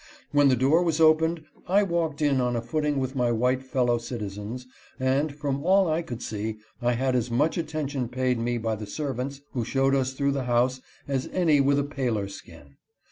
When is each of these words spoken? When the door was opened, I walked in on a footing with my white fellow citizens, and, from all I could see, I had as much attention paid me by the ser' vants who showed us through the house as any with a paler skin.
When 0.31 0.47
the 0.49 0.55
door 0.55 0.81
was 0.81 0.99
opened, 0.99 1.43
I 1.67 1.83
walked 1.83 2.23
in 2.23 2.41
on 2.41 2.55
a 2.55 2.61
footing 2.63 2.97
with 2.97 3.15
my 3.15 3.31
white 3.31 3.61
fellow 3.61 3.99
citizens, 3.99 4.65
and, 4.99 5.31
from 5.35 5.63
all 5.63 5.87
I 5.87 6.01
could 6.01 6.23
see, 6.23 6.57
I 6.81 6.93
had 6.93 7.15
as 7.15 7.29
much 7.29 7.55
attention 7.55 8.09
paid 8.09 8.39
me 8.39 8.57
by 8.57 8.73
the 8.77 8.87
ser' 8.87 9.13
vants 9.13 9.41
who 9.51 9.63
showed 9.63 9.93
us 9.93 10.13
through 10.13 10.31
the 10.31 10.45
house 10.45 10.81
as 11.07 11.29
any 11.31 11.61
with 11.61 11.77
a 11.77 11.83
paler 11.83 12.27
skin. 12.29 12.77